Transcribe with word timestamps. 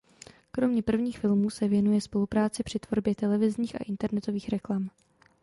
Kromě 0.51 0.81
prvních 0.83 1.19
filmů 1.19 1.49
se 1.49 1.67
věnuje 1.67 2.01
spolupráci 2.01 2.63
při 2.63 2.79
tvorbě 2.79 3.15
televizních 3.15 3.75
a 3.75 3.83
internetových 3.83 4.49
reklam. 4.49 4.89